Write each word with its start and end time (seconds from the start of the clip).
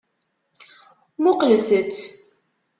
Muqqlet-tt. 1.21 2.01